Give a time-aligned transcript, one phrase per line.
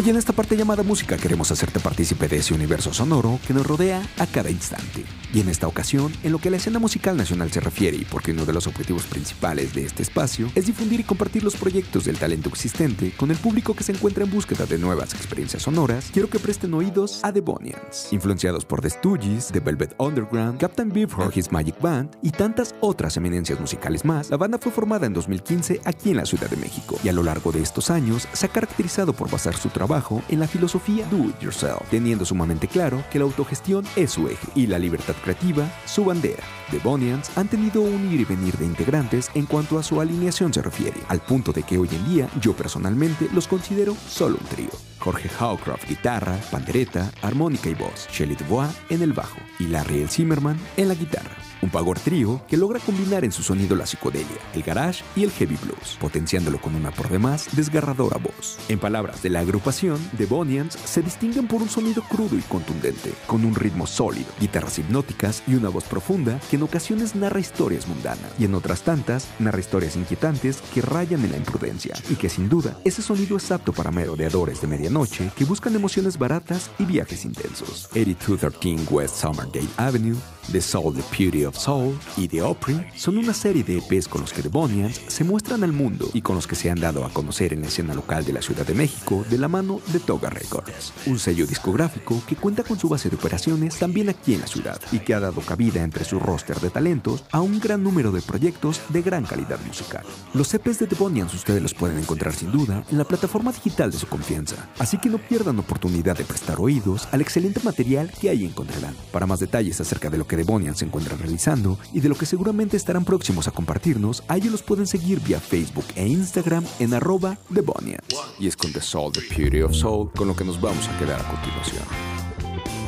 [0.00, 3.66] Hoy en esta parte llamada música queremos hacerte partícipe de ese universo sonoro que nos
[3.66, 5.04] rodea a cada instante.
[5.34, 8.32] Y en esta ocasión, en lo que la escena musical nacional se refiere y porque
[8.32, 12.16] uno de los objetivos principales de este espacio es difundir y compartir los proyectos del
[12.16, 16.30] talento existente con el público que se encuentra en búsqueda de nuevas experiencias sonoras, quiero
[16.30, 18.08] que presten oídos a The Bonians.
[18.10, 23.18] Influenciados por The Stooges, The Velvet Underground, Captain Beefheart, His Magic Band y tantas otras
[23.18, 26.98] eminencias musicales más, la banda fue formada en 2015 aquí en la Ciudad de México
[27.04, 29.89] y a lo largo de estos años se ha caracterizado por basar su trabajo
[30.28, 34.46] en la filosofía Do It Yourself, teniendo sumamente claro que la autogestión es su eje
[34.54, 36.44] y la libertad creativa su bandera.
[36.70, 40.54] The Bonians han tenido un ir y venir de integrantes en cuanto a su alineación
[40.54, 44.46] se refiere, al punto de que hoy en día yo personalmente los considero solo un
[44.46, 44.89] trío.
[45.00, 50.10] Jorge Howcroft guitarra, pandereta, armónica y voz, Shelley Dubois en el bajo y Larry El
[50.10, 51.36] Zimmerman en la guitarra.
[51.62, 55.30] Un power trío que logra combinar en su sonido la psicodelia, el garage y el
[55.30, 58.58] heavy blues, potenciándolo con una por demás desgarradora voz.
[58.68, 63.12] En palabras de la agrupación, The Bonians se distinguen por un sonido crudo y contundente,
[63.26, 67.86] con un ritmo sólido, guitarras hipnóticas y una voz profunda que en ocasiones narra historias
[67.86, 72.30] mundanas y en otras tantas narra historias inquietantes que rayan en la imprudencia y que
[72.30, 76.84] sin duda ese sonido es apto para merodeadores de medianoche que buscan emociones baratas y
[76.84, 77.88] viajes intensos.
[77.92, 80.16] 8213 West Sommerdale Avenue
[80.52, 84.22] The Soul, The Beauty of Soul y The Opry son una serie de EPs con
[84.22, 87.04] los que The Bonians se muestran al mundo y con los que se han dado
[87.04, 90.00] a conocer en la escena local de la Ciudad de México de la mano de
[90.00, 94.40] Toga Records, un sello discográfico que cuenta con su base de operaciones también aquí en
[94.40, 97.84] la ciudad y que ha dado cabida entre su roster de talentos a un gran
[97.84, 100.04] número de proyectos de gran calidad musical.
[100.34, 103.92] Los EPs de The Bonians ustedes los pueden encontrar sin duda en la plataforma digital
[103.92, 108.30] de su confianza, así que no pierdan oportunidad de prestar oídos al excelente material que
[108.30, 108.96] ahí encontrarán.
[109.12, 112.14] Para más detalles acerca de lo que The Bonians se encuentran realizando y de lo
[112.14, 116.64] que seguramente estarán próximos a compartirnos, a ellos los pueden seguir vía Facebook e Instagram
[116.78, 118.06] en arroba The Bonians.
[118.38, 120.98] Y es con The Soul, The Beauty of Soul, con lo que nos vamos a
[120.98, 121.84] quedar a continuación.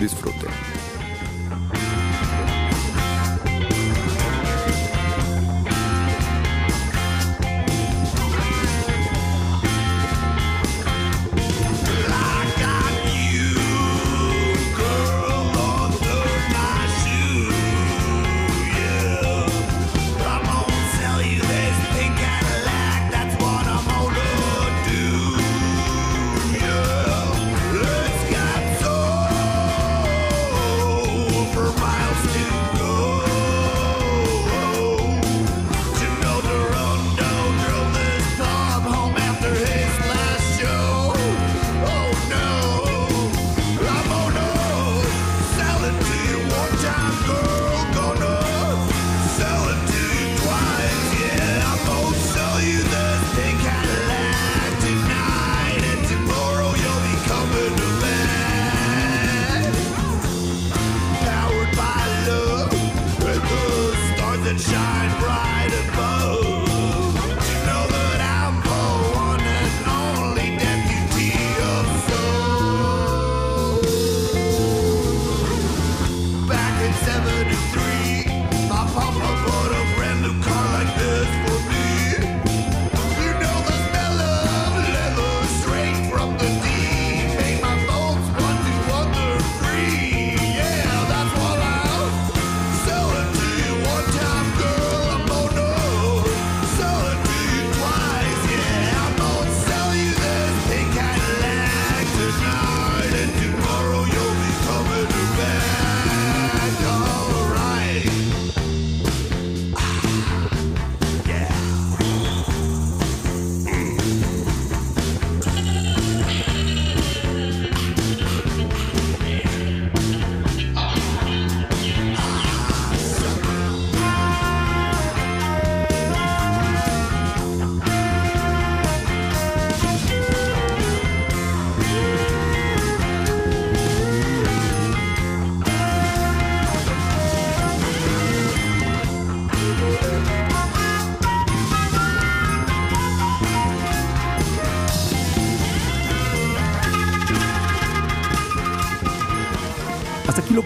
[0.00, 0.81] Disfruten.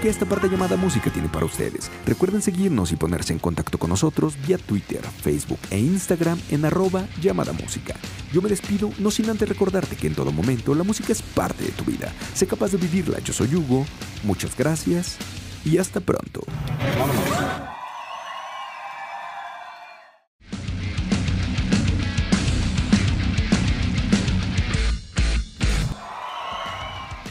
[0.06, 1.90] Que esta parte llamada música tiene para ustedes.
[2.06, 7.08] Recuerden seguirnos y ponerse en contacto con nosotros vía Twitter, Facebook e Instagram en arroba
[7.20, 7.96] llamada música.
[8.32, 11.64] Yo me despido, no sin antes recordarte que en todo momento la música es parte
[11.64, 12.12] de tu vida.
[12.34, 13.18] Sé capaz de vivirla.
[13.18, 13.84] Yo soy Hugo.
[14.22, 15.16] Muchas gracias
[15.64, 16.42] y hasta pronto.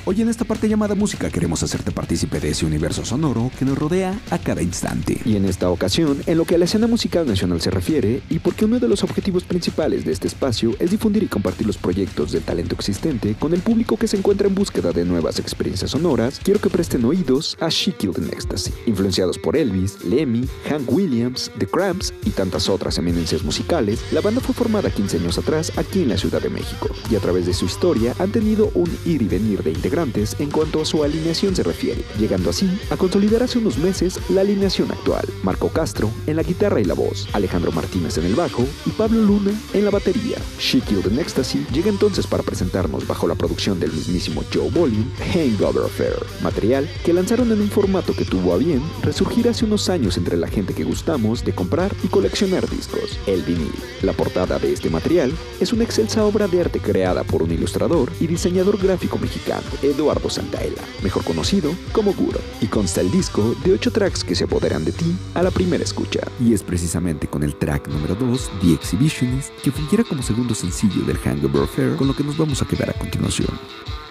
[0.07, 3.75] Hoy en esta parte llamada música queremos hacerte partícipe de ese universo sonoro que nos
[3.75, 5.19] rodea a cada instante.
[5.25, 8.37] Y en esta ocasión, en lo que a la escena musical nacional se refiere, y
[8.37, 12.31] porque uno de los objetivos principales de este espacio es difundir y compartir los proyectos
[12.31, 16.39] del talento existente con el público que se encuentra en búsqueda de nuevas experiencias sonoras,
[16.43, 21.49] quiero que presten oídos a She Killed in Ecstasy, influenciados por Elvis, Lemmy, Hank Williams,
[21.57, 26.03] The Cramps y tantas otras eminencias musicales, la banda fue formada 15 años atrás aquí
[26.03, 29.23] en la Ciudad de México, y a través de su historia han tenido un ir
[29.23, 33.59] y venir de en cuanto a su alineación se refiere, llegando así a consolidar hace
[33.59, 35.25] unos meses la alineación actual.
[35.41, 39.21] Marco Castro en la guitarra y la voz, Alejandro Martínez en el bajo y Pablo
[39.21, 40.35] Luna en la batería.
[40.59, 45.09] She Killed in Ecstasy llega entonces para presentarnos bajo la producción del mismísimo Joe Bolin,
[45.33, 49.87] Hangover Affair, material que lanzaron en un formato que tuvo a bien resurgir hace unos
[49.87, 53.71] años entre la gente que gustamos de comprar y coleccionar discos, el vinil.
[54.01, 55.31] La portada de este material
[55.61, 60.29] es una excelsa obra de arte creada por un ilustrador y diseñador gráfico mexicano, Eduardo
[60.29, 64.85] Santaella, mejor conocido como Guro, y consta el disco de 8 tracks que se apoderan
[64.85, 66.21] de ti a la primera escucha.
[66.39, 71.03] Y es precisamente con el track número 2, The Exhibitionist, que fungiera como segundo sencillo
[71.03, 73.49] del Hangover Affair, con lo que nos vamos a quedar a continuación.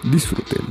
[0.03, 0.65] Disfruten.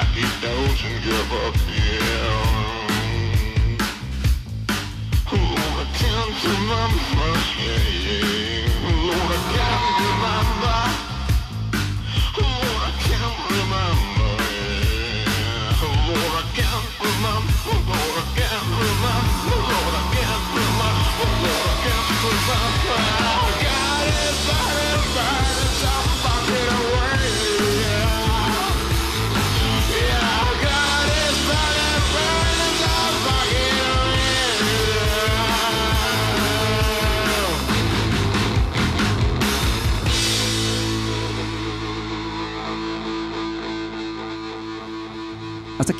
[0.00, 2.39] like he doesn't give a care.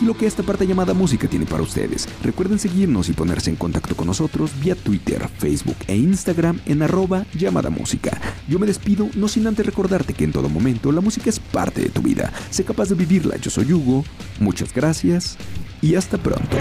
[0.00, 2.08] Aquí lo que esta parte llamada música tiene para ustedes.
[2.22, 7.26] Recuerden seguirnos y ponerse en contacto con nosotros vía Twitter, Facebook e Instagram en arroba
[7.34, 8.18] llamada música.
[8.48, 11.82] Yo me despido no sin antes recordarte que en todo momento la música es parte
[11.82, 12.32] de tu vida.
[12.50, 13.36] Sé capaz de vivirla.
[13.36, 14.04] Yo soy Hugo.
[14.38, 15.36] Muchas gracias
[15.82, 16.56] y hasta pronto.